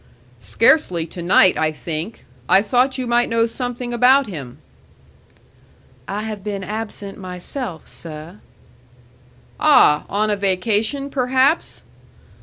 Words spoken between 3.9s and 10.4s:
about him." "I have been absent myself, seh." "Ah! On a